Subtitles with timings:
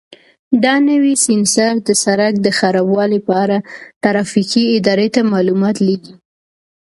[0.63, 3.57] دا نوی سینسر د سړک د خرابوالي په اړه
[4.03, 6.13] ترافیکي ادارې ته معلومات لېږي.